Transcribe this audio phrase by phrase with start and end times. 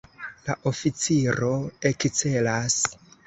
[0.45, 1.51] La oficiro
[1.91, 2.79] ekcelas.